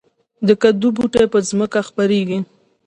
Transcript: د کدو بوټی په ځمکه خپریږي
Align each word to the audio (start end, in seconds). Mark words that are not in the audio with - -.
د 0.47 0.49
کدو 0.61 0.87
بوټی 0.95 1.25
په 1.33 1.39
ځمکه 1.49 1.79
خپریږي 1.87 2.39